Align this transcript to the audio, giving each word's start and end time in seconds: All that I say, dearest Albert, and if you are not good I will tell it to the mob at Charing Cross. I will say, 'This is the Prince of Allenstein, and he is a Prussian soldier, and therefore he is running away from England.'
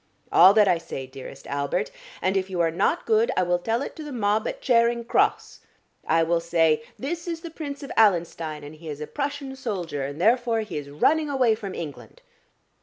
All 0.31 0.55
that 0.55 0.67
I 0.67 0.79
say, 0.79 1.05
dearest 1.05 1.45
Albert, 1.45 1.91
and 2.23 2.35
if 2.35 2.49
you 2.49 2.59
are 2.59 2.71
not 2.71 3.05
good 3.05 3.29
I 3.37 3.43
will 3.43 3.59
tell 3.59 3.83
it 3.83 3.95
to 3.97 4.03
the 4.03 4.11
mob 4.11 4.47
at 4.47 4.59
Charing 4.59 5.05
Cross. 5.05 5.59
I 6.07 6.23
will 6.23 6.39
say, 6.39 6.81
'This 6.97 7.27
is 7.27 7.41
the 7.41 7.51
Prince 7.51 7.83
of 7.83 7.91
Allenstein, 7.95 8.63
and 8.63 8.73
he 8.73 8.89
is 8.89 8.99
a 8.99 9.05
Prussian 9.05 9.55
soldier, 9.55 10.03
and 10.03 10.19
therefore 10.19 10.61
he 10.61 10.79
is 10.79 10.89
running 10.89 11.29
away 11.29 11.53
from 11.53 11.75
England.' 11.75 12.23